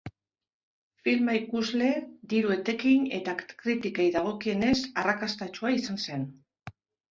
Filma 1.07 1.35
ikusle, 1.39 1.89
diru 2.31 2.55
etekin 2.57 3.05
eta 3.19 3.37
kritikei 3.61 4.09
dagokienez 4.17 4.75
arrakastatsua 5.05 5.77
izan 5.81 6.05
zen. 6.09 6.29